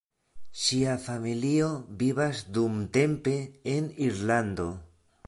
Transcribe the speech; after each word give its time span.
Ŝia 0.61 0.93
familio 1.03 1.67
vivas 2.01 2.41
dumtempe 2.57 3.37
en 3.75 3.95
Irlando. 4.11 4.69